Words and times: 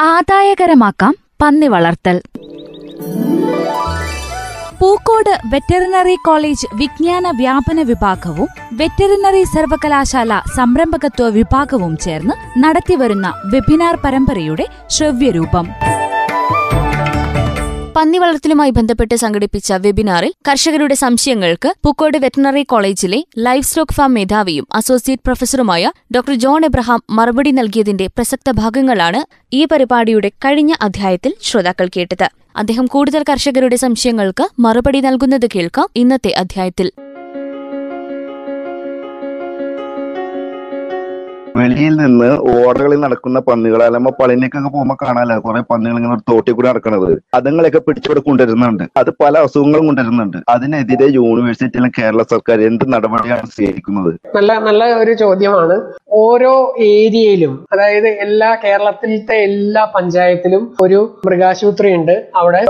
ആദായകരമാക്കാം 0.00 1.14
പന്നി 1.42 1.68
വളർത്തൽ. 1.68 2.20
Pookode 4.80 5.40
veterinary 5.52 6.16
college 6.24 6.66
വിജ്ഞാന 6.74 7.30
വ്യാപന 7.30 7.82
വിഭാഗവും 7.82 8.48
വെറ്ററിനറി 8.72 9.44
സർവകലാശാല 9.44 10.40
സംരംഭകത്വ 10.56 11.28
വിഭാഗവും 11.28 11.96
ചേർന്ന് 11.96 12.34
നടത്തിവരുന്ന 12.58 13.32
വെബിനാർ 13.44 13.96
പരമ്പരയുടെ 14.04 14.66
ശ്രവ്യരൂപം. 14.90 15.68
പന്നി 17.98 18.18
വളർത്തലുമായി 18.18 18.70
ബന്ധപ്പെട്ട് 18.70 19.14
സംഘടിപ്പിച്ച 19.14 19.72
വെബിനാറിൽ 19.72 20.32
കർഷകരുടെ 20.48 20.94
സംശയങ്ങൾക്ക് 20.94 21.68
പൂക്കോട് 21.84 22.18
വെറ്റിനറി 22.18 22.62
കോളേജിലെ 22.62 23.24
ലൈഫ് 23.38 23.66
സ്റ്റോക്ക് 23.66 23.92
ഫാം 23.92 24.14
മേധാവിയും 24.14 24.66
അസോസിയേറ്റ് 24.74 25.22
പ്രൊഫസറുമായ 25.24 25.92
ഡോക്ടർ 26.16 26.34
ജോൺ 26.34 26.64
എബ്രഹാം 26.64 27.02
മറുപടി 27.10 27.50
നൽകിയതിന്റെ 27.50 28.06
പ്രസക്ത 28.06 28.50
ഭാഗങ്ങളാണ് 28.50 29.22
ഈ 29.52 29.64
പരിപാടിയുടെ 29.64 30.28
കഴിഞ്ഞ 30.28 30.74
അധ്യായത്തിൽ 30.82 31.34
ശ്രോതാക്കൾ 31.42 31.88
കേട്ടത്. 31.96 32.28
അദ്ദേഹം 32.56 32.86
കൂടുതൽ 32.86 33.24
കർഷകരുടെ 33.28 33.76
സംശയങ്ങൾക്ക് 33.76 34.46
മറുപടി 34.58 35.00
നൽകുന്നത് 35.00 35.48
കേൾക്കാം 35.54 35.88
ഇന്നത്തെ 35.96 36.30
അധ്യായത്തിൽ. 36.32 36.90
വെളിയിൽ 41.68 41.94
നിന്ന് 42.00 42.28
ഓടകളിൽ 42.52 42.98
നടക്കുന്ന 43.04 43.38
പന്നികൾ 43.48 43.80
അല്ലെങ്കിൽ 43.86 44.14
പളിനേക്കൊക്കെ 44.20 44.70
പോകുമ്പോ 44.74 44.94
കാണാലോ 45.02 45.34
കുറെ 45.46 45.60
പന്നികൾ 45.70 45.96
ഇങ്ങനെ 45.98 46.14
ഒരു 46.14 46.24
തോട്ടിൽ 46.30 46.52
കൂടി 46.52 46.68
നടക്കുന്നത് 46.68 47.10
അതുങ്ങളെയൊക്കെ 47.38 47.80
പിടിച്ചവിടെ 47.86 48.20
കൊണ്ടുവരുന്നുണ്ട്. 48.20 48.84
അത് 49.00 49.10
പല 49.22 49.34
അസുഖങ്ങളും 49.38 49.86
കൊണ്ടുവരുന്നുണ്ട്. 49.86 50.38
അതിനെതിരെ 50.54 51.06
യൂണിവേഴ്സിറ്റിയിലും 51.18 51.92
കേരള 51.98 52.22
സർക്കാർ 52.32 52.60
എന്ത് 52.60 52.84
നടപടിയാണ് 52.94 53.46
സ്വീകരിക്കുന്നത്? 53.56 54.10
നല്ല 54.36 54.52
നല്ല 54.58 54.84
ഒരു 55.02 55.12
ചോദ്യമാണ്. 55.14 55.76
ഓരോ 56.22 56.52
ഏരിയയിലും 56.92 57.54
അതായത് 57.72 58.08
എല്ലാ 58.26 58.50
കേരളത്തിലത്തെ 58.62 59.34
എല്ലാ 59.48 59.82
പഞ്ചായത്തിലും 59.96 60.62
ഒരു 60.82 61.00
മൃഗാശുപത്രി 61.26 61.88
ഉണ്ട് 61.98 62.14
അവിടെ 62.36 62.62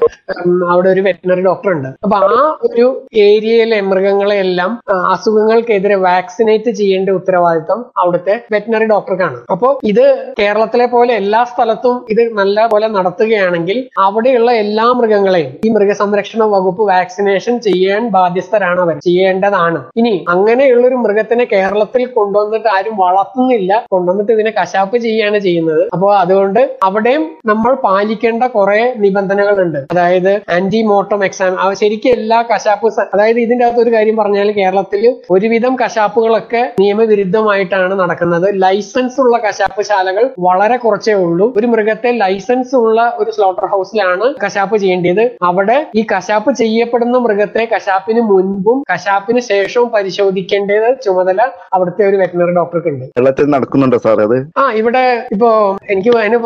അവിടെ 0.70 0.88
ഒരു 0.88 1.02
വെറ്റിനറി 1.08 1.42
ഡോക്ടർ 1.42 1.70
ഉണ്ട് 1.72 1.88
അപ്പൊ 2.04 2.16
ആ 2.16 2.40
ഒരു 2.68 2.86
ഏരിയയിലെ 3.26 3.78
മൃഗങ്ങളെ 3.90 4.36
എല്ലാം 4.46 4.72
അസുഖങ്ങൾക്കെതിരെ 5.12 5.98
വാക്സിനേറ്റ് 6.08 6.70
ചെയ്യേണ്ട 6.70 7.10
ഉത്തരവാദിത്തം 7.10 7.78
അവിടുത്തെ 7.96 8.34
വെറ്റിനറി 8.52 8.87
ഡോക്ടർക്കാണ് 8.92 9.38
അപ്പോൾ 9.54 9.72
ഇത് 9.90 10.04
കേരളത്തിലെ 10.40 10.86
പോലെ 10.94 11.12
എല്ലാ 11.22 11.42
സ്ഥലത്തും 11.52 11.96
ഇത് 12.12 12.22
നല്ല 12.40 12.66
പോലെ 12.72 12.88
നടത്തുകയാണെങ്കിൽ 12.88 13.78
അവിടെയുള്ള 14.06 14.50
എല്ലാ 14.64 14.86
മൃഗങ്ങളെയും 14.98 15.52
ഈ 15.66 15.70
മൃഗസംരക്ഷണ 15.76 16.42
വകുപ്പ് 16.54 16.82
വാക്സിനേഷൻ 16.92 17.54
ചെയ്യാൻ 17.68 18.02
ബാധ്യസ്ഥരാണ് 18.16 18.80
അവർ. 18.84 18.96
ചെയ്യേണ്ടതാണ്. 19.06 19.80
ഇനി 19.96 20.14
അങ്ങനെയുള്ള 20.34 20.84
ഒരു 20.86 20.98
മൃഗത്തിനെ 21.04 21.44
കേരളത്തിൽ 21.54 22.02
കൊണ്ടുവന്നിട്ട് 22.18 22.68
ആരും 22.76 22.96
വളർത്തുന്നില്ല. 23.04 23.72
കൊണ്ടുവന്നിട്ട് 23.94 24.32
ഇതിനെ 24.36 24.52
കശാപ്പ് 24.60 24.96
ചെയ്യാണ് 25.06 25.38
ചെയ്യുന്നത്. 25.46 25.82
അപ്പോൾ 25.94 26.12
അതുകൊണ്ട് 26.22 26.60
അവിടെയും 26.88 27.24
നമ്മൾ 27.46 27.72
പാലിക്കേണ്ട 27.86 28.44
കുറെ 28.56 28.80
നിബന്ധനകളുണ്ട്. 29.04 29.80
അതായത് 29.92 30.32
ആന്റി 30.56 30.80
മോർട്ടം 30.92 31.22
എക്സാം 31.28 31.56
ശരിക്കും 31.80 32.12
എല്ലാ 32.18 32.38
കശാപ്പ് 32.50 32.86
അതായത് 33.14 33.40
ഇതിന്റെ 33.40 33.64
അകത്ത് 33.64 33.82
ഒരു 33.82 33.90
കാര്യം 33.94 34.16
പറഞ്ഞാൽ 34.16 34.48
കേരളത്തിൽ 34.58 35.02
ഒരുവിധം 35.30 35.74
കശാപ്പുകളൊക്കെ 35.82 36.62
നിയമവിരുദ്ധമായിട്ടാണ് 36.80 37.94
നടക്കുന്നത്. 38.02 38.46
ലൈസൻസ് 38.78 39.16
ഉള്ള 39.22 39.36
കശാപ്പ് 39.44 39.82
ശാലകൾ 39.88 40.24
വളരെ 40.46 40.76
കുറച്ചേ 40.82 41.12
ഉള്ളൂ. 41.22 41.46
ഒരു 41.58 41.66
മൃഗത്തെ 41.72 42.10
ലൈസൻസ് 42.22 42.74
ഉള്ള 42.80 42.98
ഒരു 43.20 43.30
സ്ലോട്ടർ 43.36 43.66
ഹൗസിലാണ് 43.72 44.26
കശാപ്പ് 44.42 44.76
ചെയ്യേണ്ടത്. 44.82 45.22
അവിടെ 45.48 45.78
ഈ 46.00 46.02
കശാപ്പ് 46.12 46.50
ചെയ്യപ്പെടുന്ന 46.60 47.16
മൃഗത്തെ 47.24 47.62
കശാപ്പിന് 47.72 48.22
മുൻപും 48.30 48.78
കശാപ്പിന് 48.92 49.40
ശേഷവും 49.48 49.88
പരിശോധിക്കേണ്ടത് 49.94 50.88
ചുമതല 51.04 51.40
അവിടുത്തെ 51.74 52.02
ഒരു 52.08 52.16
വെറ്റിനറി 52.20 52.54
ഡോക്ടർക്ക് 52.60 52.90
ഉണ്ട്. 52.92 53.04
കേരളത്തിൽ 53.16 53.48
നടക്കുന്നുണ്ടോ 53.54 53.98
സാർ 54.06 54.20
അത്? 54.26 54.36
ആ 54.60 54.64
ഇവിടെ 54.80 55.04
ഇപ്പോ 55.36 55.50
എനിക്ക് 55.94 56.12
അതിന് 56.20 56.38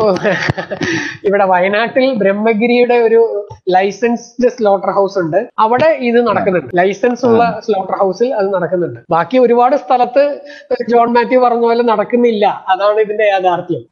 ഇവിടെ 1.27 1.45
വയനാട്ടിൽ 1.53 2.07
ബ്രഹ്മഗിരിയുടെ 2.23 2.97
ഒരു 3.07 3.21
ലൈസൻസ്ഡ് 3.75 4.49
സ്ലോട്ടർ 4.49 4.91
ഹൗസ് 4.91 5.19
ഉണ്ട്. 5.19 5.49
അവിടെ 5.59 5.89
ഇത് 6.09 6.27
നടക്കുന്നുണ്ട്. 6.27 6.71
ലൈസൻസ് 6.77 7.25
ഉള്ള 7.25 7.61
സ്ലോട്ടർ 7.65 7.95
ഹൗസിൽ 7.95 8.33
അത് 8.33 8.53
നടക്കുന്നുണ്ട്. 8.53 8.99
ബാക്കി 9.09 9.37
ഒരുപാട് 9.37 9.75
സ്ഥലത്ത് 9.75 10.23
ജോൺ 10.89 11.13
മാത്യു 11.13 11.39
പറഞ്ഞ 11.39 11.61
പോലെ 11.61 11.83
നടക്കുന്നില്ല. 11.83 12.45
അതാണ് 12.67 12.99
ഇതിന്റെ 12.99 13.27
യാഥാർത്ഥ്യം. 13.33 13.83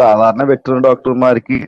സാധാരണ 0.00 0.42
വെറ്ററിൻ 0.42 0.80
ഡോക്ടർമാർക്ക് 0.80 1.58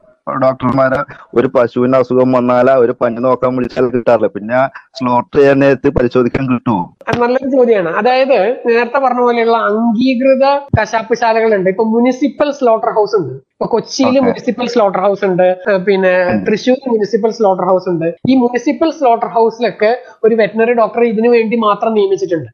ഡോക്ടർമാരെ 0.45 1.01
ഒരു 1.39 1.49
പശുവിന് 1.55 1.97
അസുഖം 2.01 2.31
വന്നാലാ 2.37 2.75
ഒരു 2.85 2.93
പനി 3.01 3.21
നോക്കാൻ 3.27 3.51
വിളിച്ചാൽ 3.57 3.87
കിട്ടാറില്ല. 3.95 4.29
പിന്നെ 4.37 4.61
സ്ലോട്ടർ 4.99 5.39
ചെയ്യാൻ 5.39 5.59
നേരത്ത് 5.63 5.89
പരിശോധിക്കാൻ 5.99 6.45
കിട്ടുമോ 6.53 6.79
നല്ലൊരു 7.23 7.49
ചോദ്യമാണ് 7.57 7.91
അതായത് 7.99 8.39
നേരത്തെ 8.69 8.99
പറഞ്ഞ 9.05 9.21
പോലെയുള്ള 9.27 9.59
അംഗീകൃത 9.69 10.47
കശാപ്പ് 10.79 11.15
ശാലകളുണ്ട് 11.21 11.69
ഇപ്പൊ 11.73 11.85
മുനിസിപ്പൽ 11.93 12.49
സ്ലോട്ടർ 12.59 12.91
ഹൗസ് 12.99 13.15
ഉണ്ട്. 13.21 13.35
ഇപ്പൊ 13.55 13.67
കൊച്ചിയിൽ 13.75 14.17
മുനിസിപ്പൽ 14.27 14.67
സ്ലോട്ടർ 14.73 15.01
ഹൗസ് 15.05 15.25
ഉണ്ട്. 15.29 15.47
പിന്നെ 15.87 16.13
തൃശ്ശൂർ 16.47 16.81
മുനിസിപ്പൽ 16.93 17.31
സ്ലോട്ടർ 17.39 17.65
ഹൗസ് 17.71 17.89
ഉണ്ട്. 17.93 18.09
ഈ 18.31 18.35
മുനിസിപ്പൽ 18.43 18.91
സ്ലോട്ടർ 18.99 19.29
ഹൗസിലൊക്കെ 19.37 19.93
ഒരു 20.27 20.35
വെറ്റിനറി 20.41 20.75
ഡോക്ടറെ 20.81 21.07
ഇതിനു 21.13 21.31
വേണ്ടി 21.37 21.59
മാത്രം 21.67 21.95
നിയമിച്ചിട്ടുണ്ട്. 21.99 22.51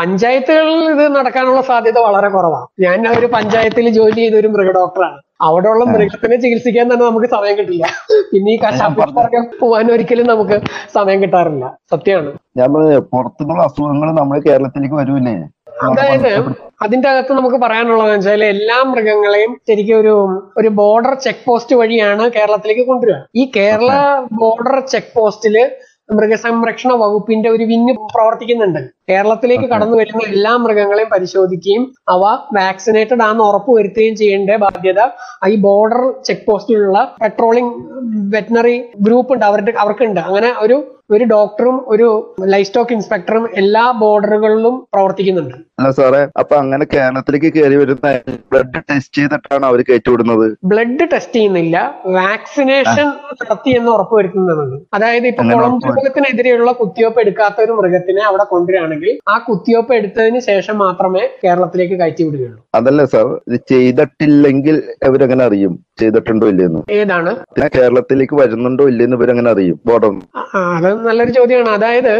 പഞ്ചായത്തുകളിൽ 0.00 0.84
ഇത് 0.94 1.04
നടക്കാനുള്ള 1.18 1.62
സാധ്യത 1.70 1.98
വളരെ 2.08 2.30
കുറവാണ് 2.36 2.68
ഞാൻ 2.86 3.08
ഒരു 3.18 3.28
പഞ്ചായത്തിൽ 3.36 3.88
ജോലി 3.98 4.20
ചെയ്ത 4.22 4.36
ഒരു 4.42 4.50
മൃഗ 4.54 4.70
ഡോക്ടറാണ് 4.78 5.18
അവിടെയുള്ള 5.46 5.84
മൃഗത്തിനെ 5.92 6.36
ചികിത്സിക്കാൻ 6.42 6.86
തന്നെ 6.92 7.04
നമുക്ക് 7.10 7.28
സമയം 7.36 7.54
കിട്ടില്ല. 7.58 7.84
പിന്നെ 8.32 8.50
ഈ 8.54 8.58
കശാപ്പുറം 8.64 9.12
പോകാൻ 9.60 9.86
ഒരിക്കലും 9.94 10.26
നമുക്ക് 10.32 10.56
സമയം 10.96 11.18
കിട്ടാറില്ല. 11.22 11.66
സത്യമാണ്. 11.92 12.32
ഞാൻ 12.58 12.68
പറഞ്ഞത് 12.74 13.02
പുറത്തുനിന്നുള്ള 13.14 13.64
അസുഖങ്ങൾ 13.68 14.10
നമ്മുടെ 14.20 14.42
കേരളത്തിലേക്ക് 14.48 14.98
വരൂലേ 15.02 15.36
അതായത് 15.84 16.32
അതിന്റെ 16.84 17.06
അകത്ത് 17.10 17.32
നമുക്ക് 17.36 17.58
പറയാനുള്ളതെന്ന് 17.64 18.16
വെച്ചാൽ 18.16 18.42
എല്ലാ 18.54 18.76
മൃഗങ്ങളെയും 18.90 19.52
ശരിക്കും 19.68 19.96
ഒരു 20.02 20.14
ഒരു 20.60 20.68
ബോർഡർ 20.80 21.14
ചെക്ക് 21.24 21.44
പോസ്റ്റ് 21.46 21.74
വഴിയാണ് 21.80 22.24
കേരളത്തിലേക്ക് 22.36 22.84
കൊണ്ടുവരിക. 22.90 23.18
ഈ 23.40 23.44
കേരള 23.56 23.92
ബോർഡർ 24.40 24.76
ചെക്ക് 24.92 25.14
പോസ്റ്റിൽ 25.18 25.56
മൃഗസംരക്ഷണ 26.18 26.92
വകുപ്പിന്റെ 27.02 27.48
ഒരു 27.56 27.64
വിങ് 27.70 27.92
പ്രവർത്തിക്കുന്നുണ്ട്. 28.14 28.80
കേരളത്തിലേക്ക് 29.10 29.66
കടന്നു 29.72 29.96
വരുന്ന 30.00 30.22
എല്ലാ 30.34 30.52
മൃഗങ്ങളെയും 30.64 31.10
പരിശോധിക്കുകയും 31.14 31.84
അവ 32.14 32.22
വാക്സിനേറ്റഡ് 32.58 33.24
ആണെന്ന് 33.28 33.44
ഉറപ്പുവരുത്തുകയും 33.50 34.16
ചെയ്യേണ്ട 34.22 34.56
ബാധ്യത 34.64 35.00
ഈ 35.52 35.56
ബോർഡർ 35.66 36.02
ചെക്ക് 36.28 36.46
പോസ്റ്റിലുള്ള 36.48 36.98
പെട്രോളിംഗ് 37.24 37.74
വെറ്റിനറി 38.34 38.76
ഗ്രൂപ്പ് 39.06 39.32
ഉണ്ട്. 39.34 39.44
അവരുടെ 39.50 39.74
അവർക്കുണ്ട്. 39.84 40.20
അങ്ങനെ 40.30 40.50
ഒരു 40.64 40.78
ഒരു 41.14 41.24
ഡോക്ടറും 41.32 41.76
ഒരു 41.92 42.06
ലൈഫ് 42.52 42.66
സ്റ്റോക്ക് 42.68 42.92
ഇൻസ്പെക്ടറും 42.96 43.44
എല്ലാ 43.60 43.82
ബോർഡറുകളിലും 44.02 44.74
പ്രവർത്തിക്കുന്നുണ്ട്. 44.94 45.54
അല്ല 45.78 45.88
സാറേ 45.98 46.20
അപ്പൊ 46.40 46.54
അങ്ങനെ 46.62 46.84
കേരളത്തിലേക്ക് 46.92 47.50
കയറി 47.54 47.76
വരുന്ന 47.80 48.08
ബ്ലഡ് 48.52 48.80
ടെസ്റ്റ് 48.90 49.16
ചെയ്തിട്ടാണ് 49.18 49.64
അവർ 49.70 49.80
കയറ്റിവിടുന്നത്? 49.88 50.44
ബ്ലഡ് 50.72 51.06
ടെസ്റ്റ് 51.12 51.36
ചെയ്യുന്നില്ല. 51.38 51.76
വാക്സിനേഷൻ 52.18 53.08
നടത്തി 53.40 53.70
എന്ന് 53.78 53.90
ഉറപ്പുവരുത്തുന്നതാണ് 53.96 54.76
അതായത് 54.98 55.26
ഇപ്പൊ 55.32 55.44
കുളം 55.52 55.74
മൃഗത്തിനെതിരെയുള്ള 55.86 56.60
ഉറപ്പുവരുത്തും. 56.62 56.78
കുത്തിവയ്പ്പ് 56.82 57.20
എടുക്കാത്ത 57.24 57.58
ഒരു 57.66 57.72
മൃഗത്തിനെ 57.80 58.22
അവിടെ 58.28 58.44
കൊണ്ടുവരികയാണെങ്കിൽ 58.52 58.99
ആ 59.28 59.38
കുത്തിവെപ്പ് 59.38 59.94
എടുത്തതിന് 59.94 60.40
ശേഷം 60.40 60.78
മാത്രമേ 60.78 61.28
കേരളത്തിലേക്ക് 61.44 61.94
കയറ്റി 61.94 62.22
വിടുകയുള്ളൂ. 62.24 62.62
അതല്ല 62.74 63.04
സാർ 63.04 63.40
ഇത് 63.48 63.60
ചെയ്തിട്ടില്ലെങ്കിൽ 63.68 64.82
അവരെങ്ങനെ 65.04 65.44
അറിയും. 65.44 65.74
ചെയ്തിട്ടുണ്ടോ 66.02 66.46
ഇല്ലെന്ന്? 66.52 66.80
ഏതാണ്? 66.98 67.32
കേരളത്തിലേക്ക് 67.76 68.34
വരുന്നുണ്ടോ 68.40 68.84
ഇല്ലെന്ന് 68.92 69.16
അങ്ങനെ 69.34 69.50
അറിയും? 69.54 69.76
ബോർഡർ 69.88 70.12
അത് 70.76 70.88
നല്ലൊരു 71.06 71.30
ചോദ്യമാണ്. 71.30 71.70
അതായത് 71.78 72.14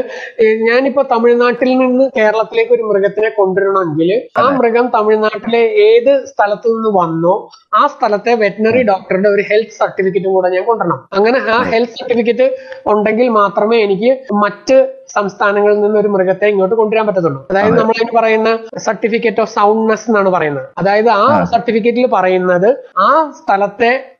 ഞാനിപ്പോ 0.68 1.02
തമിഴ്നാട്ടിൽ 1.12 1.70
നിന്ന് 1.82 2.04
കേരളത്തിലേക്ക് 2.18 2.72
ഒരു 2.76 2.84
മൃഗത്തിനെ 2.90 3.30
കൊണ്ടുവരണമെങ്കിൽ 3.38 4.10
ആ 4.42 4.44
മൃഗം 4.58 4.86
തമിഴ്നാട്ടിലെ 4.96 5.62
ഏത് 5.88 6.12
സ്ഥലത്തു 6.26 6.68
നിന്ന് 6.74 6.90
വന്നോ 7.00 7.34
ആ 7.74 7.86
സ്ഥലത്തെ 7.86 8.32
വെറ്റിനറി 8.34 8.82
ഡോക്ടറുടെ 8.82 9.28
ഒരു 9.28 9.42
ഹെൽത്ത് 9.50 9.76
സർട്ടിഫിക്കറ്റും 9.80 10.32
കൂടെ 10.32 10.48
ഞാൻ 10.54 10.64
കൊണ്ടുവരണം. 10.64 11.00
അങ്ങനെ 11.12 11.38
ആ 11.56 11.58
ഹെൽത്ത് 11.72 11.98
സർട്ടിഫിക്കറ്റ് 12.00 12.46
ഉണ്ടെങ്കിൽ 12.92 13.28
മാത്രമേ 13.40 13.76
എനിക്ക് 13.86 14.10
മറ്റ് 14.44 14.76
സംസ്ഥാനങ്ങളിൽ 15.16 15.80
നിന്ന് 15.80 15.98
ഒരു 15.98 16.08
മൃഗത്തെ 16.08 16.46
ഇങ്ങോട്ട് 16.48 16.74
കൊണ്ടുവരാൻ 16.74 17.06
പറ്റത്തുള്ളൂ. 17.06 17.46
അതായത് 17.50 17.76
നമ്മൾ 17.78 17.94
അതിന് 17.98 18.12
പറയുന്ന 18.18 18.50
സർട്ടിഫിക്കറ്റ് 18.78 19.40
ഓഫ് 19.40 19.52
സൗണ്ട്നെസ് 19.54 20.06
എന്നാണ് 20.10 20.28
പറയുന്നത്. 20.28 20.66
അതായത് 20.78 21.08
ആ 21.08 21.44
സർട്ടിഫിക്കറ്റിൽ 21.44 22.06
പറയുന്നത് 22.06 22.68
ആ 22.98 23.08
സ്ഥലത്തെ 23.38 23.69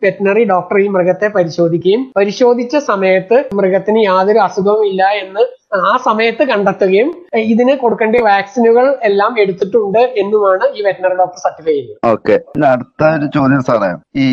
വെറ്റിനറി 0.04 0.44
ഡോക്ടർ 0.52 0.78
ഈ 0.84 0.88
മൃഗത്തെ 0.96 1.28
പരിശോധിക്കുകയും 1.36 2.02
പരിശോധിച്ച 2.18 2.76
സമയത്ത് 2.90 3.38
മൃഗത്തിന് 3.60 4.02
യാതൊരു 4.10 4.40
അസുഖവും 4.48 4.84
ഇല്ല 4.90 5.02
എന്ന് 5.22 5.42
ആ 5.90 5.92
സമയത്ത് 6.06 6.42
കണ്ടെത്തുകയും 6.50 7.08
ഇതിന് 7.52 7.74
കൊടുക്കേണ്ട 7.82 8.22
വാക്സിനുകൾ 8.28 8.86
എല്ലാം 9.08 9.32
എടുത്തിട്ടുണ്ട് 9.42 10.00
എന്നുമാണ് 10.22 10.64
ഈ 10.76 10.82
വെറ്റിനറി 10.86 11.16
ഡോക്ടർ 11.20 11.40
സർട്ടിഫൈ 11.44 11.72
ചെയ്യുന്നത്. 11.72 11.98
ഓക്കെ. 12.12 12.36
അടുത്ത 12.72 13.10
ഒരു 13.18 13.26
ചോദ്യം 13.36 13.62
സാറേ. 13.68 13.90
ഈ 14.24 14.26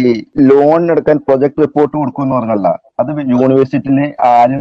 ലോൺ 0.52 0.92
എടുക്കാൻ 0.94 1.18
പ്രൊജക്ട് 1.28 1.62
റിപ്പോർട്ട് 1.66 1.96
കൊടുക്കുമെന്ന് 1.98 2.36
പറഞ്ഞല്ല. 2.38 2.70
അത് 3.02 3.10
യൂണിവേഴ്സിറ്റിയിലെ 3.34 4.06
ആര് 4.28 4.58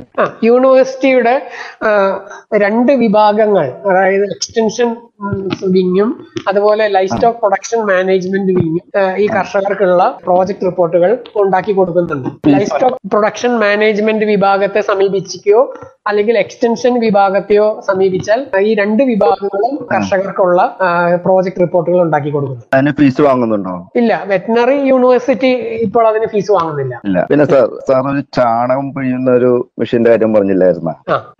യൂണിവേഴ്സിറ്റിയുടെ 0.48 1.34
രണ്ട് 2.64 2.92
വിഭാഗങ്ങൾ 3.04 3.66
അതായത് 3.90 4.24
എക്സ്റ്റൻഷൻ 4.34 4.88
വിങ്ങും 5.74 6.10
അതുപോലെ 6.48 6.84
life 6.96 7.10
stock 7.12 7.38
production 7.42 7.80
management 7.90 8.52
wing 8.58 8.80
ഈ 9.22 9.26
കർഷകർക്കുള്ള 9.36 10.02
പ്രോജക്ട് 10.26 10.66
റിപ്പോർട്ടുകൾ 10.68 11.10
ഉണ്ടാക്കി 11.42 11.72
കൊടുക്കുന്നുണ്ട്. 11.72 12.28
ലൈഫ് 12.54 12.70
സ്റ്റോക്ക് 12.72 12.98
പ്രൊഡക്ഷൻ 13.14 13.52
മാനേജ്മെന്റ് 13.64 14.26
വിഭാഗത്തെ 14.32 14.80
സമീപിക്കുകയോ 14.90 15.60
അല്ലെങ്കിൽ 16.10 16.34
എക്സ്റ്റൻഷൻ 16.42 16.92
വിഭാഗത്തെയോ 17.04 17.66
സമീപിച്ചാൽ 17.86 18.40
ഈ 18.68 18.72
രണ്ട് 18.80 19.02
വിഭാഗങ്ങളും 19.12 19.72
കർഷകർക്കുള്ള 19.92 20.60
പ്രോജക്ട് 21.24 21.60
റിപ്പോർട്ടുകൾ 21.64 21.98
ഉണ്ടാക്കി 22.04 22.30
കൊടുക്കുന്നു 22.34 22.64
അതിന് 22.76 22.92
ഫീസ് 23.00 23.22
വാങ്ങുന്നുണ്ടോ? 23.28 23.74
ഇല്ല 24.00 24.12
വെറ്റിനറി 24.32 24.76
യൂണിവേഴ്സിറ്റി 24.90 25.50
ഇപ്പോൾ 25.86 26.04
അതിന് 26.10 26.26
ഫീസ് 26.34 26.52
വാങ്ങുന്നില്ല. 26.56 27.24
പിന്നെ 27.30 27.46
സാർ 27.52 27.66
സാർ 27.88 28.02
ഒരു 28.12 28.22
ചാണകം 28.38 28.86
പിഴിയുന്ന 28.96 29.30
ഒരു 29.40 29.50
മെഷീന്റെ 29.80 30.10
കാര്യം 30.10 30.34
പറഞ്ഞില്ലായിരുന്ന. 30.36 30.92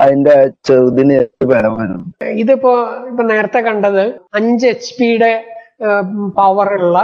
അതിന്റെ 0.04 0.36
ചെറുതിന് 0.68 1.18
വില 1.52 1.66
വരും 1.78 2.02
ഇതിപ്പോ 2.42 2.72
ഇപ്പൊ 3.10 3.22
നേരത്തെ 3.32 3.62
കണ്ടത് 3.66 4.04
അഞ്ച് 4.34 4.66
എച്ച് 4.66 4.94
പിയുടെ 4.98 5.32
പവറുള്ള 6.36 6.98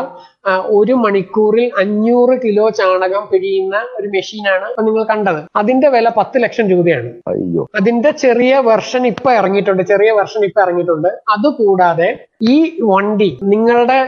ഒരു 0.78 0.92
മണിക്കൂറിൽ 0.92 1.70
അഞ്ഞൂറ് 1.78 2.34
കിലോ 2.44 2.70
ചാണകം 2.70 3.24
പിഴിയുന്ന 3.32 3.76
ഒരു 3.98 4.08
മെഷീനാണ് 4.08 4.66
ഇപ്പൊ 4.70 4.82
നിങ്ങൾ 4.82 5.04
കണ്ടത്. 5.04 5.40
അതിന്റെ 5.56 5.88
വില 5.88 6.08
പത്ത് 6.16 6.42
ലക്ഷം 6.42 6.66
രൂപയാണ്. 6.70 7.10
അയ്യോ. 7.28 7.64
അതിന്റെ 7.80 8.10
ചെറിയ 8.10 8.58
വെർഷൻ 8.70 9.06
ഇപ്പൊ 9.06 9.32
ഇറങ്ങിയിട്ടുണ്ട് 9.32 9.82
ചെറിയ 9.82 10.12
വെർഷൻ 10.12 10.44
ഇപ്പൊ 10.44 10.62
ഇറങ്ങിയിട്ടുണ്ട്. 10.62 11.08
അതുകൂടാതെ 11.28 12.10
ഈ 12.42 12.56
വണ്ടി 12.80 13.38
നിങ്ങളുടെ 13.42 13.98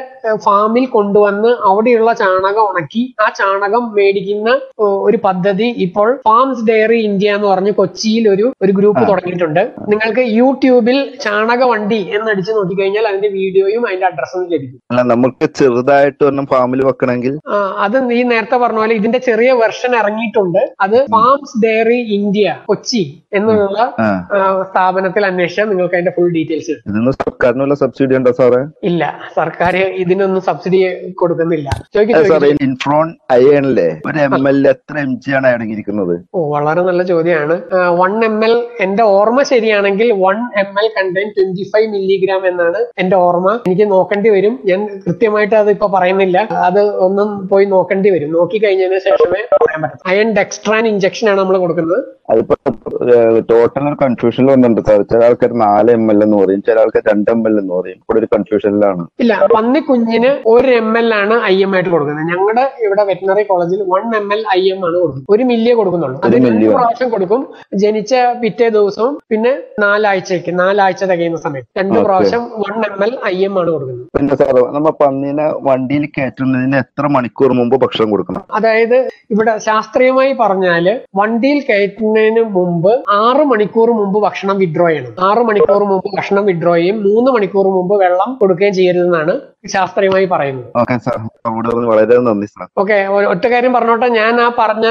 ഫാമിൽ 0.45 0.85
കൊണ്ടുവന്ന് 0.87 1.51
അവിടെയുള്ള 1.71 2.13
ചാണകം 2.13 2.65
ഉണക്കി 2.71 3.03
ആ 3.21 3.29
ചാണകം 3.29 3.85
മേടിക്കുന്ന 3.97 4.51
ഒരു 5.09 5.17
പദ്ധതി 5.17 5.69
ഇപ്പോൾ 5.87 6.09
ഫാംസ് 6.29 6.65
ഡയറി 6.69 6.99
ഇന്ത്യ 7.03 7.35
എന്ന് 7.35 7.49
പറഞ്ഞ് 7.49 7.73
കൊച്ചിയിൽ 7.73 8.29
ഒരു 8.29 8.53
ഒരു 8.63 8.73
ഗ്രൂപ്പ് 8.73 9.09
തുടങ്ങിയിട്ടുണ്ട്. 9.09 9.63
നിങ്ങൾക്ക് 9.89 10.21
യൂട്യൂബിൽ 10.21 10.99
ചാണക 11.21 11.63
വണ്ടി 11.65 12.01
എന്നടിച്ച് 12.17 12.53
നോക്കിക്കഴിഞ്ഞാൽ 12.53 13.07
അതിന്റെ 13.09 13.29
വീഡിയോയും 13.29 13.87
അതിന്റെ 13.87 14.07
അഡ്രസ്സും 14.07 14.49
ലഭിക്കും. 14.55 14.81
അല്ല 14.91 15.03
നമുക്ക് 15.03 15.47
ചെറുതായിട്ട് 15.61 16.24
ഒരെണ്ണം 16.27 16.47
ഫാമിൽ 16.55 16.81
വെക്കണമെങ്കിൽ. 16.89 17.35
അത് 17.85 17.97
നീ 18.11 18.19
നേരത്തെ 18.33 18.57
പറഞ്ഞ 18.65 18.81
പോലെ 18.83 18.95
ഇതിന്റെ 19.01 19.21
ചെറിയ 19.29 19.51
വെർഷൻ 19.63 19.93
ഇറങ്ങിയിട്ടുണ്ട്. 20.01 20.63
അത് 20.87 20.97
ഫാംസ് 21.17 21.59
ഡയറി 21.65 22.01
ഇന്ത്യ 22.19 22.57
കൊച്ചി 22.71 23.03
എന്നുള്ള 23.39 23.79
സ്ഥാപനത്തിൽ 24.71 25.23
അന്വേഷിച്ചാൽ 25.31 25.69
നിങ്ങൾക്ക് 25.73 25.97
അതിന്റെ 25.99 26.15
ഫുൾ 26.17 26.31
ഡീറ്റെയിൽസ് 26.37 26.75
കിട്ടും. 26.77 27.13
സർക്കാരിനുള്ള 27.23 27.75
സബ്സിഡി 27.83 28.15
ഉണ്ടോ 28.19 28.33
സാറേ? 28.41 28.61
ഇല്ല 28.91 29.03
സർക്കാർ 29.39 29.77
ഇതിനൊന്നും 30.05 30.43
സബ്സിഡി 30.49 30.81
കൊടുക്കുന്നില്ല. 31.23 31.69
ഇൻഫ്രോൺ 32.67 33.07
അയണില്ലേ? 33.37 33.89
ഒരു 34.09 34.19
എം 34.27 34.49
എൽ 34.51 34.59
എത്ര 34.73 34.97
എം 35.05 35.13
ജി 35.25 35.31
ആണ് 35.39 35.49
അടങ്ങിയിരിക്കുന്നത് 35.55 36.15
ഓ 36.37 36.41
വളരെ 36.55 36.83
നല്ല 36.89 37.03
ചോദ്യമാണ് 37.13 37.57
വൺ 38.01 38.13
എം 38.29 38.37
എൽ 38.47 38.55
എന്റെ 38.85 39.05
ഓർമ്മ 39.17 39.41
ശരിയാണെങ്കിൽ 39.53 40.09
one 40.25 40.39
M 40.63 40.73
L 40.81 40.87
contain 40.99 41.31
twenty 41.37 41.65
five 41.73 41.89
milligram 41.95 42.43
എന്നാണ് 42.51 42.81
എന്റെ 43.03 43.17
ഓർമ്മ. 43.27 43.49
എനിക്ക് 43.67 43.87
നോക്കേണ്ടി 43.95 44.31
വരും. 44.37 44.55
ഞാൻ 44.71 44.81
കൃത്യമായിട്ട് 45.05 45.57
അത് 45.63 45.71
ഇപ്പൊ 45.77 45.87
പറയുന്നില്ല. 46.15 46.39
അത് 46.69 46.81
ഒന്നും 47.07 47.49
പോയി 47.49 47.65
നോക്കേണ്ടി 47.65 48.11
വരും. 48.11 48.33
നോക്കി 48.33 48.59
കഴിഞ്ഞതിന് 48.65 48.99
ശേഷമേ 48.99 49.43
പറയാൻ 49.55 49.83
പറ്റും 49.83 50.03
അയൺ 50.07 50.33
ഡെക്സ്ട്രാൻ 50.33 50.87
ഇഞ്ചക്ഷൻ 50.87 51.29
ആണ് 51.31 51.39
നമ്മൾ 51.39 51.59
കൊടുക്കുന്നത്. 51.59 52.05
അതിപ്പോ 52.29 52.55
ടോട്ടൽ 53.51 53.85
ഒരു 53.89 53.97
കൺഫ്യൂഷൻ 54.03 54.45
വന്നിട്ടുണ്ട് 54.51 54.81
സാർ 54.89 55.01
ചില 55.11 55.21
ആൾക്കാർ 55.29 55.51
നാല് 55.63 55.91
എം 55.97 56.05
എൽ 56.13 56.19
എന്ന് 56.27 56.37
പറയും 56.43 56.61
ചില 56.69 56.77
ആൾക്കാർ 56.83 57.03
രണ്ട് 57.11 57.29
എം 57.33 57.41
എൽ 57.49 57.55
എന്ന് 57.63 57.73
പറയും. 57.79 57.99
ഇവിടെ 58.05 58.19
ഒരു 58.21 58.29
കൺഫ്യൂഷനിലാണ് 58.35 59.03
ഇല്ല 59.23 59.33
പന്നി 59.57 59.81
കുഞ്ഞിന് 59.89 60.31
ഒരു 60.53 60.71
എം 60.81 60.91
എൽ 61.01 61.09
ആണ് 61.21 61.35
ഐ 61.51 61.57
എം 61.67 61.73
ആയിട്ട് 61.77 61.91
കൊടുക്കുന്നത്. 61.95 62.27
ഞങ്ങളുടെ 62.31 62.65
ഇവിടെ 62.87 63.05
വെറ്റിനറി 63.11 63.45
കോളേജിൽ 63.51 63.83
one 63.95 64.07
M 64.21 64.29
L 64.37 64.43
I 64.57 64.63
M 64.75 64.81
ആണ് 64.89 64.97
കൊടുക്കുന്നത്. 65.03 65.29
ഒരു 65.35 65.45
മില്യ 65.51 65.75
കൊടുക്കുന്നുള്ളൂ. 65.81 66.19
അത് 66.27 66.37
ഒരു 66.39 66.45
രണ്ട് 66.47 66.67
പ്രാവശ്യം 66.77 67.11
കൊടുക്കും. 67.15 67.43
ജനിച്ച 67.83 68.15
പിറ്റേ 68.45 68.69
ദിവസവും 68.79 69.15
പിന്നെ 69.33 69.53
നാലാഴ്ചയ്ക്ക് 69.85 70.55
നാലാഴ്ച 70.63 71.03
തികയുന്ന 71.13 71.41
സമയത്ത് 71.47 71.71
രണ്ട് 71.81 71.99
പ്രാവശ്യം 72.07 72.45
one 72.65 72.79
M 72.91 73.05
L 73.09 73.13
I 73.35 73.37
M 73.49 73.55
ആണ് 73.63 73.71
കൊടുക്കുന്നത്. 73.75 74.09
പിന്നെ 74.19 74.37
സാർ 74.43 74.55
നമ്മ 74.79 74.95
പന്നീനെ 75.03 75.49
വണ്ടിയിൽ 75.69 76.07
കയറ്റുന്നതിന് 76.17 76.79
എത്ര 76.85 77.07
മണിക്കൂർ 77.19 77.53
മുമ്പ് 77.61 77.77
ഭക്ഷണം 77.85 78.11
കൊടുക്കണം? 78.15 78.43
അതായത് 78.59 78.99
ഇവിടെ 79.35 79.55
ശാസ്ത്രീയമായി 79.69 80.33
പറഞ്ഞാൽ 80.43 80.87
വണ്ടിയിൽ 81.21 81.61
കയറ്റുന്നതിന് 82.15 82.43
മുമ്പ് 82.57 82.93
ആറ് 83.23 83.45
മണിക്കൂർ 83.51 83.89
മുമ്പ് 84.01 84.19
ഭക്ഷണം 84.27 84.57
വിഡ്രോ 84.63 84.87
ചെയ്യണം. 84.89 85.13
ആറ് 85.29 85.43
മണിക്കൂർ 85.49 85.83
മുമ്പ് 85.93 86.09
ഭക്ഷണം 86.17 86.45
വിഡ്രോ 86.51 86.75
ചെയ്യും. 86.79 86.97
മൂന്ന് 87.07 87.31
മണിക്കൂർ 87.37 87.67
മുമ്പ് 87.77 87.95
വെള്ളം 88.05 88.31
കൊടുക്കുകയും 88.41 88.75
ചെയ്യരുതെന്നാണ് 88.79 89.35
ശാസ്ത്രീയമായി 89.75 90.27
പറയുന്നത്. 90.33 90.67
വളരെ 91.91 92.17
നന്ദി 92.29 92.49
സാർ. 92.55 92.67
ഓക്കെ 92.81 92.97
ഒറ്റ 93.33 93.45
കാര്യം 93.53 93.73
പറഞ്ഞോട്ടെ. 93.77 94.09
ഞാൻ 94.21 94.35
ആ 94.47 94.49
പറഞ്ഞ 94.59 94.87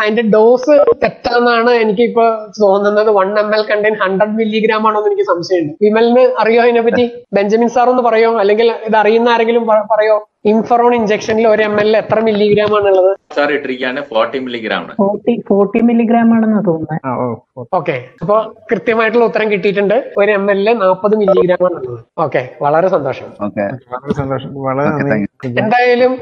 അതിന്റെ 0.00 0.24
ഡോസ് 0.34 0.76
തെറ്റാന്നാണ് 1.02 1.72
എനിക്ക് 1.82 2.04
ഇപ്പൊ 2.10 2.24
തോന്നുന്നത്. 2.62 3.10
One 3.18 3.30
M 3.42 3.50
L 3.56 3.62
contain 3.70 3.96
hundred 4.04 4.36
milligram 4.40 4.86
ആണോ 4.88 4.98
എന്ന് 5.00 5.10
എനിക്ക് 5.10 5.26
സംശയമുണ്ട്. 5.32 5.74
വിമലിന് 5.86 6.24
അറിയോ 6.42 6.62
അതിനെ 6.66 6.84
പറ്റി 6.88 7.04
ബെഞ്ചമിൻ 7.38 7.70
സാർ 7.76 7.88
ഒന്ന് 7.94 8.04
പറയോ? 8.08 8.32
അല്ലെങ്കിൽ 8.44 8.70
ഇത് 8.88 8.98
അറിയുന്ന 9.02 9.34
ആരെങ്കിലും 9.36 9.66
പറയോ? 9.94 10.16
ഇൻഫറോൺ 10.44 10.92
ഇഞ്ചക്ഷനിൽ 10.96 11.46
ഒരു 11.52 11.62
എം 11.68 11.74
എൽ 11.80 11.88
എത്ര 12.00 12.18
മില്ലിഗ്രാം 12.26 12.72
ആണുള്ളത്? 12.78 13.08
സാർ 13.36 13.48
ഇട്ടിരിക്കുകയാണ് 13.54 14.00
ഫോർട്ടി 14.10 14.38
മില്ലിഗ്രാം 14.44 14.82
ആണ്. 14.82 14.92
ഫോർട്ടി 15.00 15.32
ഫോർട്ടി 15.48 15.80
മില്ലിഗ്രാം 15.88 16.28
ആണെന്ന് 16.34 16.62
തോന്നുന്നത് 16.68 17.66
ഓക്കെ 17.78 17.96
അപ്പൊ 18.22 18.36
കൃത്യമായിട്ടുള്ള 18.70 19.24
ഉത്തരം 19.30 19.48
കിട്ടിയിട്ടുണ്ട്. 19.52 19.96
ഒരു 20.20 20.30
എം 20.38 20.44
എൽ 20.52 20.60
നാൽപ്പത് 20.82 21.14
മില്ലിഗ്രാം 21.22 21.64
ആണുള്ളത്. 21.68 21.98
ഓക്കെ 22.24 22.42
വളരെ 22.64 22.88
സന്തോഷം. 22.94 23.30
ഓക്കെ 23.46 23.64
വളരെ 23.94 24.14
സന്തോഷം. 24.20 24.52
വളരെ 24.66 24.90
താങ്ക് 25.10 25.26
എന്തായാലും 25.62 26.12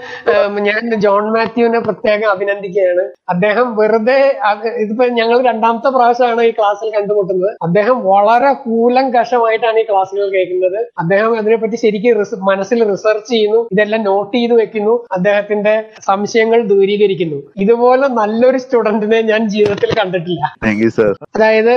ഞാൻ 0.68 0.82
ജോൺ 1.04 1.24
മാത്യുവിനെ 1.34 1.80
പ്രത്യേകം 1.86 2.28
അഭിനന്ദിക്കുകയാണ്. 2.34 3.04
അദ്ദേഹം 3.34 3.68
വെറുതെ 3.80 4.18
ഇതിപ്പോ 4.84 5.06
ഞങ്ങൾ 5.20 5.38
രണ്ടാമത്തെ 5.50 5.90
പ്രാവശ്യമാണ് 5.96 6.42
ഈ 6.50 6.52
ക്ലാസ്സിൽ 6.58 6.90
കണ്ടുമുട്ടുന്നത്. 6.96 7.52
അദ്ദേഹം 7.68 7.96
വളരെ 8.12 8.52
കൂലം 8.64 9.06
കഷമായിട്ടാണ് 9.18 9.78
ഈ 9.84 9.86
ക്ലാസ്സുകൾ 9.92 10.28
കേൾക്കുന്നത്. 10.36 10.80
അദ്ദേഹം 11.04 11.30
അതിനെപ്പറ്റി 11.42 11.78
ശരിക്കും 11.84 12.42
മനസ്സിൽ 12.50 12.78
റിസർച്ച് 12.92 13.30
ചെയ്യുന്നു. 13.34 13.62
ഇതെല്ലാം 13.76 14.02
നോട്ട് 14.16 14.36
ചെയ്ത് 14.36 14.54
വെക്കുന്നു. 14.62 14.94
അദ്ദേഹത്തിന്റെ 15.16 15.74
സംശയങ്ങൾ 16.08 16.60
ദൂരീകരിക്കുന്നു. 16.72 17.38
ഇതുപോലെ 17.64 18.06
നല്ലൊരു 18.20 18.58
സ്റ്റുഡന്റിനെ 18.64 19.20
ഞാൻ 19.30 19.42
ജീവിതത്തിൽ 19.54 19.90
കണ്ടിട്ടില്ല. 20.00 20.42
അതായത് 21.36 21.74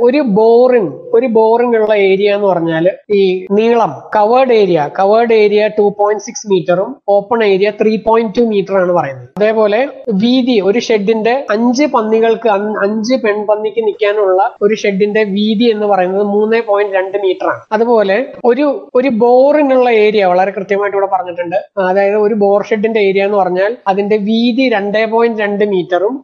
ഒരു 0.00 0.20
ബോറിംഗ് 0.38 0.92
ഒരു 1.16 1.26
ബോറിംഗ് 1.36 1.76
ഉള്ള 1.76 1.94
ഏരിയ 2.10 2.34
എന്ന് 2.36 2.46
പറഞ്ഞാൽ 2.46 2.84
ഈ 3.10 3.22
നീളം 3.56 3.92
covered 4.16 4.54
area 4.62 4.80
covered 4.98 5.34
area 5.42 5.62
two 5.78 5.84
point 5.98 6.24
six 6.24 6.46
മീറ്ററും 6.52 6.90
open 7.08 7.44
area 7.44 7.68
three 7.80 7.92
point 8.06 8.34
two 8.38 8.42
metre 8.52 8.74
ആണ് 8.80 8.92
പറയുന്നത്. 8.92 9.28
അതേപോലെ 9.38 9.80
വീതി 10.22 10.56
ഒരു 10.60 10.78
ഷെഡിന്റെ 10.78 11.34
അഞ്ച് 11.50 11.86
പന്നികൾക്ക് 11.94 12.48
അഞ്ച് 12.86 13.14
പെൺപന്നിക്ക് 13.24 13.82
നിൽക്കാനുള്ള 13.86 14.40
ഒരു 14.62 14.74
ഷെഡിന്റെ 14.74 15.24
വീതി 15.36 15.68
എന്ന് 15.74 15.86
പറയുന്നത് 15.86 16.26
മൂന്ന് 16.34 16.62
പോയിന്റ് 16.70 16.96
രണ്ട് 16.96 17.18
മീറ്റർ 17.24 17.48
ആണ്. 17.52 17.62
അതുപോലെ 17.72 18.16
ഒരു 18.44 18.66
ഒരു 18.94 19.08
ബോറിനുള്ള 19.24 19.90
ഏരിയ 20.04 20.24
വളരെ 20.32 20.50
കൃത്യമായിട്ട് 20.50 20.96
ഇവിടെ 20.96 21.08
പറഞ്ഞിട്ടുണ്ട്. 21.12 21.58
അതായത് 21.84 22.18
ഒരു 22.24 22.34
ബോർ 22.42 22.62
ഷെഡിന്റെ 22.68 23.00
ഏരിയ 23.08 23.26
എന്ന് 23.26 23.38
പറഞ്ഞാൽ 23.38 23.72
അതിന്റെ 23.92 24.16
വീതി 24.28 24.66
രണ്ടേ 24.74 25.04
പോയിന്റ് 25.12 25.42
രണ്ട് 25.44 25.64
മീറ്ററും 25.72 26.14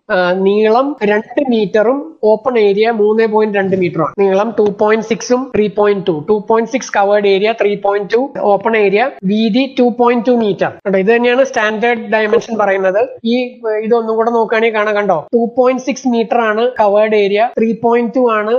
നീളം 0.44 0.88
രണ്ട് 1.10 1.40
മീറ്ററും 1.50 1.98
ഓപ്പൺ 2.30 2.54
ഏരിയ 2.60 2.86
മൂന്ന് 2.98 3.26
പോയിന്റ് 3.32 3.58
രണ്ട് 3.58 3.76
മീറ്ററും 3.76 4.10
നീളം 4.20 4.48
ടു 4.58 4.66
പോയിന്റ് 4.80 5.06
സിക്സും 5.10 5.42
three 5.54 5.66
point 5.76 6.04
two 6.08 6.14
two 6.28 6.36
point 6.48 6.72
six 6.72 6.92
covered 6.96 7.28
area 7.34 7.50
three 7.60 7.72
point 7.84 8.10
two 8.14 8.20
open 8.50 8.74
area 8.78 9.02
വീതി 9.30 9.64
ടു 9.78 9.86
പോയിന്റ് 10.00 10.26
ടു 10.26 10.34
മീറ്റർ 10.42 10.70
ഇത് 11.00 11.10
തന്നെയാണ് 11.10 11.42
സ്റ്റാൻഡേർഡ് 11.50 12.04
ഡയമെൻഷൻ 12.12 12.54
പറയുന്നത്. 12.60 13.00
ഈ 13.26 13.36
ഇതൊന്നും 13.84 14.14
കൂടെ 14.18 14.30
നോക്കുകയാണെങ്കിൽ 14.30 14.76
കാണാൻ 14.76 14.94
കണ്ടോ? 14.96 15.18
ടു 15.34 15.42
പോയിന്റ് 15.56 15.84
സിക്സ് 15.86 16.08
മീറ്റർ 16.08 16.38
ആണ് 16.48 16.62
covered 16.80 17.16
area 17.16 17.40
three 17.56 17.70
point 17.82 18.12
two 18.16 18.22
ആണ് 18.32 18.54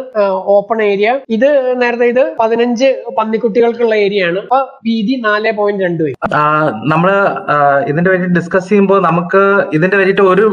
ഓപ്പൺ 0.56 0.80
ഏരിയ 0.84 1.08
ഇത് 1.30 1.48
നേരത്തെ 1.82 2.08
ഇത് 2.14 2.24
പതിനഞ്ച് 2.40 2.88
പന്നിക്കുട്ടികൾക്കുള്ള 3.18 3.96
ഏരിയ 4.06 4.24
ആണ്. 4.24 4.40
അപ്പൊ 4.46 4.60
വീതി 4.88 5.16
നാല് 5.26 5.52
പോയിന്റ് 5.60 5.84
രണ്ട് 5.84 6.04
ആ, 6.34 6.44
നമ്മൾ 6.92 7.10
ആ, 7.54 7.56
ഇതിന്റെ 7.92 8.10
വേണ്ടി 8.12 8.28
ഡിസ്കസ് 8.40 8.70
ചെയ്യുമ്പോൾ 8.70 9.00
നമുക്ക് 9.10 9.42
ഇതിന്റെ 9.78 9.98
വേണ്ടിയിട്ട് 9.98 10.26
ഒരു 10.34 10.46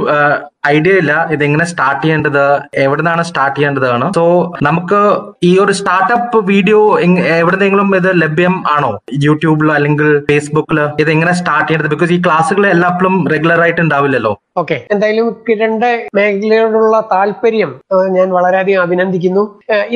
ഐഡിയ 0.68 0.92
ഇല്ല. 1.00 1.12
ഇത് 1.34 1.42
എങ്ങനെ 1.44 1.64
സ്റ്റാർട്ട് 1.64 2.00
ചെയ്യേണ്ടത് 2.02 2.42
എവിടെ 2.84 3.00
നിന്നാണ് 3.02 3.22
സ്റ്റാർട്ട് 3.28 3.56
ചെയ്യേണ്ടതാണ്. 3.58 4.06
സോ 4.18 4.24
നമുക്ക് 4.62 4.98
ഈ 5.50 5.58
ഒരു 5.64 5.72
സ്റ്റാർട്ടപ്പ് 5.78 6.38
വീഡിയോ 6.50 6.80
എവിടെന്നെങ്കിലും 7.38 7.96
ഇത് 7.96 8.10
ലഭ്യം 8.22 8.54
ആണോ? 8.74 8.90
യൂട്യൂബിലോ 9.26 9.72
അല്ലെങ്കിൽ 9.74 10.08
ഫേസ്ബുക്കിൽ 10.30 10.80
ഇത് 11.02 11.10
എങ്ങനെ 11.10 11.32
സ്റ്റാർട്ട് 11.40 11.68
ചെയ്യേണ്ടത്? 11.68 11.92
ബിക്കോസ് 11.94 12.12
ഈ 12.16 12.20
ക്ലാസ്സുകൾ 12.26 12.66
എല്ലാപ്പോഴും 12.74 13.16
റെഗുലർ 13.34 13.60
ആയിട്ട് 13.66 13.80
ഉണ്ടാവില്ലല്ലോ. 13.86 14.32
ഓക്കെ 14.62 14.76
എന്തായാലും 14.92 15.26
കിരണ്ട 15.48 15.84
മേഖലയോടുള്ള 16.16 16.96
താല്പര്യം 17.12 17.70
ഞാൻ 18.16 18.28
വളരെയധികം 18.36 18.82
അഭിനന്ദിക്കുന്നു. 18.86 19.44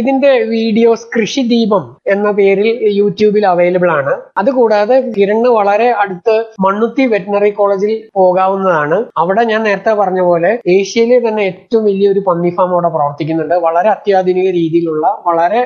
ഇതിന്റെ 0.01 0.33
വീഡിയോസ് 0.55 1.07
കൃഷി 1.17 1.43
ദീപം 1.55 1.85
എന്ന 2.15 2.31
പേരിൽ 2.39 2.69
യൂട്യൂബിൽ 3.01 3.47
അവൈലബിൾ 3.53 3.91
ആണ്. 3.99 4.13
അതുകൂടാതെ 4.43 4.99
കിരണ് 5.17 5.49
വളരെ 5.59 5.89
അടുത്ത 6.13 6.31
മണ്ണുത്തി 6.65 7.05
വെറ്റിനറി 7.13 7.51
കോളേജിൽ 7.59 7.93
പോകാവുന്നതാണ്. 8.19 8.97
അവിടെ 9.23 9.43
ഞാൻ 9.51 9.61
നേരത്തെ 9.69 9.93
പറഞ്ഞ 10.01 10.21
പോലെ 10.29 10.51
ഏഷ്യയിലെ 10.77 11.19
തന്നെ 11.27 11.43
ഏറ്റവും 11.51 11.83
വലിയൊരു 11.89 12.21
പന്നി 12.29 12.51
ഫാം 12.57 12.71
അവിടെ 12.75 12.91
പ്രവർത്തിക്കുന്നുണ്ട്. 12.97 13.55
വളരെ 13.67 13.89
അത്യാധുനിക 13.97 14.49
രീതിയിലുള്ള 14.59 15.07
വളരെ 15.29 15.61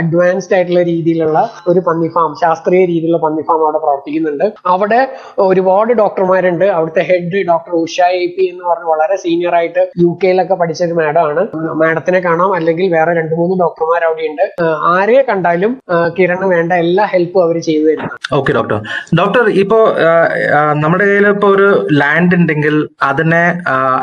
അഡ്വാൻസ്ഡ് 0.00 0.54
ആയിട്ടുള്ള 0.56 0.82
രീതിയിലുള്ള 0.92 1.38
ഒരു 1.72 1.80
പന്നി 1.88 2.08
ഫാം 2.14 2.30
ശാസ്ത്രീയ 2.42 2.82
രീതിയിലുള്ള 2.92 3.20
പന്നി 3.26 3.42
ഫാം 3.48 3.60
അവിടെ 3.66 3.80
പ്രവർത്തിക്കുന്നുണ്ട്. 3.84 4.46
അവിടെ 4.74 5.00
ഒരുപാട് 5.48 5.92
ഡോക്ടർമാരുണ്ട്. 6.02 6.66
അവിടുത്തെ 6.76 7.04
head 7.10 7.40
doctor 7.50 7.74
Usha 7.82 8.00
A 8.20 8.24
P 8.36 8.44
എന്ന് 8.52 8.64
പറഞ്ഞ് 8.70 8.88
വളരെ 8.92 9.16
സീനിയർ 9.24 9.54
ആയിട്ട് 9.60 9.84
യു 10.02 10.10
കെയിലൊക്കെ 10.24 10.58
പഠിച്ച 10.62 10.82
ഒരു 10.88 10.96
മാഡം 11.00 11.22
ആണ്. 11.30 11.44
മാഡത്തിനെ 11.82 12.22
കാണാം. 12.28 12.52
അല്ലെങ്കിൽ 12.58 12.88
വേറെ 12.96 13.14
രണ്ട് 13.20 13.34
മൂന്ന് 13.40 13.56
ഡോക്ടർമാർ 13.64 14.04
അവിടെ 14.10 14.28
ഉണ്ട് 14.30 14.46
ആരെ 14.94 15.20
കണ്ടാലും 15.30 15.74
കിരണ് 16.18 16.46
വേണ്ട 16.54 16.72
എല്ലാ 16.84 17.04
ഹെൽപ്പും 17.14 17.42
അവർ 17.46 17.58
ചെയ്തു 17.68 17.84
തരുന്നത് 17.88 18.16
ഓക്കെ 18.38 18.50
ഡോക്ടർ 18.58 18.80
ഡോക്ടർ 19.20 19.44
ഇപ്പോ 19.62 19.79
നമ്മുടെ 20.82 21.04
കയ്യിൽ 21.08 21.26
ഇപ്പൊ 21.28 21.48
ഒരു 21.54 21.68
ലാൻഡ് 22.00 22.36
ഉണ്ടെങ്കിൽ 22.38 22.76
അതിനെ 23.02 23.42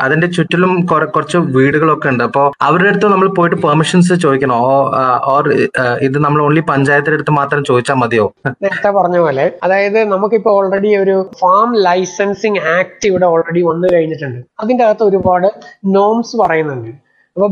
അതിന്റെ 0.04 0.28
ചുറ്റിലും 0.36 0.72
കുറച്ച് 0.90 1.38
വീടുകളൊക്കെ 1.56 2.08
ഉണ്ട് 2.12 2.24
അപ്പോ 2.24 2.42
അവരുടെ 2.66 2.90
അടുത്ത് 2.92 3.08
നമ്മൾ 3.12 3.28
പോയിട്ട് 3.38 3.58
പെർമിഷൻസ് 3.66 4.14
ചോദിക്കണോ. 4.24 4.60
ഓർ 5.32 5.46
ഇത് 6.08 6.18
നമ്മൾ 6.26 6.42
ഓൺലി 6.46 6.62
പഞ്ചായത്തിന്റെ 6.70 7.18
അടുത്ത് 7.18 7.34
മാത്രം 7.40 7.62
ചോദിച്ചാൽ 7.64 7.98
മതിയോ? 8.02 8.26
നേരത്തെ 8.62 8.92
പറഞ്ഞ 8.98 9.18
പോലെ 9.24 9.46
അതായത് 9.62 10.00
നമുക്കിപ്പോ 10.14 10.52
ഓൾറെഡി 10.58 10.92
ഒരു 11.02 11.16
ഫാം 11.40 11.68
ലൈസൻസിങ് 11.88 12.62
ആക്ട് 12.76 13.06
ഇവിടെ 13.06 13.26
ഓൾറെഡി 13.32 13.62
വന്നു 13.70 13.88
കഴിഞ്ഞിട്ടുണ്ട്. 13.94 14.40
അതിന്റെ 14.60 14.84
അകത്ത് 14.84 15.04
ഒരുപാട് 15.10 15.48
നോംസ് 15.96 16.36
പറയുന്നുണ്ട്. 16.36 16.90
അപ്പൊ 17.36 17.48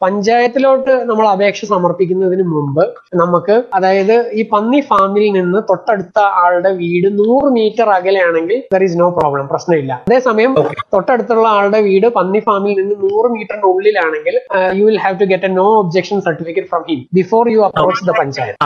പഞ്ചായത്തിലോട്ട് 0.00 0.92
നമ്മൾ 1.04 1.28
അപേക്ഷ 1.28 1.64
സമർപ്പിക്കുന്നതിന് 1.64 2.42
മുമ്പ് 2.42 2.82
നമുക്ക് 3.14 3.62
അതായത് 3.74 4.30
ഈ 4.32 4.42
പന്നി 4.52 4.80
ഫാമിൽ 4.80 5.24
നിന്ന് 5.30 5.58
തൊട്ടടുത്ത 5.70 6.18
ആളുടെ 6.18 6.70
വീട് 6.70 7.08
നൂറ് 7.18 7.48
മീറ്റർ 7.50 7.88
അകലെയാണെങ്കിൽ 7.88 8.58
ദർ 8.74 8.82
ഈസ് 8.82 8.98
നോ 9.00 9.08
പ്രോബ്ലം 9.10 9.48
പ്രശ്നമില്ല. 9.48 9.92
അതേസമയം. 10.08 10.54
തൊട്ടടുത്തുള്ള 10.94 11.48
ആളുടെ 11.48 11.80
വീട് 11.80 12.08
പന്നി 12.08 12.38
ഫാമിൽ 12.40 12.74
നിന്ന് 12.80 12.96
നൂറ് 13.04 13.30
മീറ്ററിന്റെ 13.30 13.66
ഉള്ളിലാണെങ്കിൽ 13.66 14.36
you 14.80 14.84
will 14.84 14.98
have 14.98 15.20
to 15.20 15.24
get 15.24 15.44
a 15.44 15.48
no 15.48 15.66
objection 15.78 16.20
certificate 16.20 16.68
from 16.68 16.84
him 16.90 17.02
before 17.14 17.48
you 17.48 17.60
approach 17.60 18.04
the 18.04 18.14
panchayat. 18.18 18.58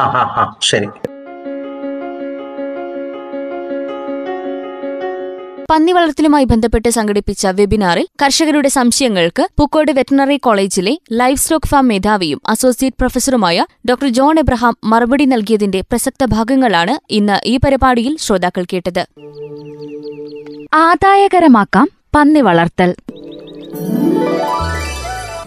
ശരി. 0.60 0.90
പന്നി 5.70 5.92
വളർത്തലുമായി 5.92 6.44
ബന്ധപ്പെട്ട് 6.44 6.88
സംഘടിപ്പിച്ച 6.88 7.46
വെബിനാറിൽ 7.46 8.06
കർഷകരുടെ 8.22 8.68
സംശയങ്ങൾക്ക് 8.68 9.48
പൂക്കോട് 9.56 9.92
വെറ്ററിനറി 9.92 10.36
കോളേജിലെ 10.36 10.94
ലൈഫ് 11.12 11.40
സ്റ്റോക്ക് 11.40 11.66
ഫാം 11.66 11.88
മേധാവിയും 11.88 12.40
അസോസിയേറ്റ് 12.48 12.96
പ്രൊഫസറുമായ 12.98 13.66
ഡോക്ടർ 13.90 14.08
ജോൺ 14.08 14.38
എബ്രഹാം 14.38 14.76
മറുപടി 14.84 15.24
നൽകിയതിന്റെ 15.24 15.80
പ്രസക്ത 15.80 16.24
ഭാഗങ്ങളാണ് 16.24 16.96
ഇന്ന് 17.10 17.38
ഈ 17.46 17.56
പരിപാടിയിൽ 17.56 18.16
ശ്രോതാക്കൾ 18.20 18.66
കേട്ടത്. 18.72 19.02
ആദായകരമാക്കാം 20.74 21.88
പന്നി 22.16 22.40
വളർത്തൽ. 22.40 22.94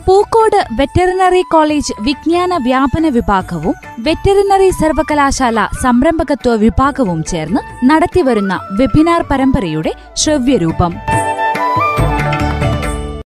പൂക്കോട് 0.08 0.58
വെറ്ററിനറി 0.78 1.42
കോളേജ് 1.52 1.94
വിജ്ഞാന 2.06 2.54
വ്യാപന 2.66 3.06
വിഭാഗവും 3.18 3.76
വെറ്ററിനറി 4.08 4.70
സർവകലാശാല 4.80 5.60
സംരംഭകത്വ 5.84 6.56
വിഭാഗവും 6.64 7.20
ചേർന്ന് 7.32 7.62
നടത്തിവരുന്ന 7.90 8.54
വെബിനാർ 8.80 9.22
പരമ്പരയുടെ 9.32 9.92
ശ്രവ്യരൂപം. 10.24 10.94